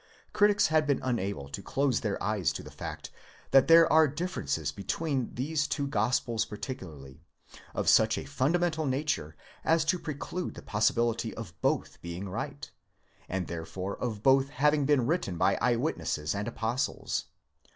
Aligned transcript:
Critics 0.33 0.69
had 0.69 0.87
been 0.87 0.99
unable 1.03 1.47
to 1.49 1.61
close 1.61 1.99
their 2.01 2.17
eyes 2.23 2.51
to 2.53 2.63
the 2.63 2.71
fact 2.71 3.11
that 3.51 3.67
there 3.67 3.85
are 3.93 4.07
differences 4.07 4.71
between 4.71 5.31
these 5.35 5.67
two 5.67 5.85
Gospels 5.85 6.43
particularly, 6.43 7.21
of 7.75 7.87
such 7.87 8.17
a 8.17 8.25
fundamental 8.25 8.87
nature 8.87 9.35
as 9.63 9.85
to 9.85 9.99
preclude 9.99 10.55
the 10.55 10.63
pos 10.63 10.89
sibility 10.89 11.35
of 11.35 11.53
both 11.61 12.01
being 12.01 12.27
right, 12.27 12.71
and 13.29 13.45
therefore 13.45 13.95
of 13.97 14.23
both 14.23 14.49
having 14.49 14.87
been 14.87 15.05
written 15.05 15.37
by 15.37 15.55
eye 15.61 15.75
witnesses 15.75 16.33
and 16.33 16.47
apostles. 16.47 17.25